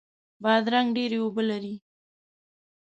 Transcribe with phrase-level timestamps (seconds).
[0.43, 1.75] بادرنګ ډیرې اوبه لري.